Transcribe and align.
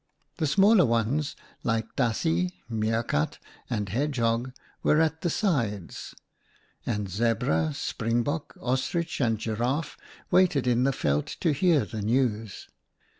The 0.37 0.47
smaller 0.47 0.83
ones, 0.83 1.35
like 1.61 1.95
Dassie, 1.95 2.53
Mierkat, 2.67 3.37
and 3.69 3.87
Hedgehog, 3.87 4.51
were 4.81 4.99
at 4.99 5.21
the 5.21 5.29
sides; 5.29 6.15
and 6.87 7.07
Zebra, 7.07 7.75
Springbok, 7.75 8.55
Ostrich 8.59 9.21
and 9.21 9.37
Giraffe 9.37 9.97
waited 10.31 10.65
in 10.65 10.85
the 10.85 10.91
veld 10.91 11.27
to 11.41 11.51
hear 11.51 11.85
the 11.85 12.01
news. 12.01 12.67